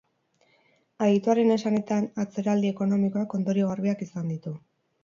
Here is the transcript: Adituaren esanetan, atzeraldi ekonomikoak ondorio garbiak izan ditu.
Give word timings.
Adituaren 1.07 1.57
esanetan, 1.57 2.09
atzeraldi 2.25 2.73
ekonomikoak 2.77 3.41
ondorio 3.41 3.71
garbiak 3.75 4.05
izan 4.09 4.35
ditu. 4.37 4.59